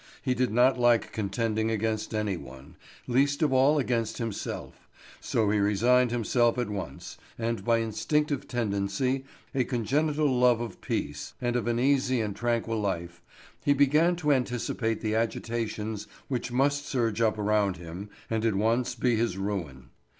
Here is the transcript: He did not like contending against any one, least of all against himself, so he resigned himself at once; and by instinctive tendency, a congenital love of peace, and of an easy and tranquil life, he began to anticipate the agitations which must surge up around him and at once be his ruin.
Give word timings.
He 0.23 0.33
did 0.33 0.49
not 0.51 0.79
like 0.79 1.11
contending 1.11 1.69
against 1.69 2.15
any 2.15 2.35
one, 2.35 2.75
least 3.05 3.43
of 3.43 3.53
all 3.53 3.77
against 3.77 4.17
himself, 4.17 4.89
so 5.19 5.51
he 5.51 5.59
resigned 5.59 6.09
himself 6.09 6.57
at 6.57 6.71
once; 6.71 7.19
and 7.37 7.63
by 7.63 7.77
instinctive 7.77 8.47
tendency, 8.47 9.25
a 9.53 9.63
congenital 9.63 10.25
love 10.25 10.59
of 10.59 10.81
peace, 10.81 11.35
and 11.39 11.55
of 11.55 11.67
an 11.67 11.79
easy 11.79 12.19
and 12.19 12.35
tranquil 12.35 12.79
life, 12.81 13.21
he 13.63 13.75
began 13.75 14.15
to 14.15 14.31
anticipate 14.31 15.01
the 15.01 15.13
agitations 15.13 16.07
which 16.29 16.51
must 16.51 16.87
surge 16.87 17.21
up 17.21 17.37
around 17.37 17.77
him 17.77 18.09
and 18.27 18.43
at 18.43 18.55
once 18.55 18.95
be 18.95 19.17
his 19.17 19.37
ruin. 19.37 19.91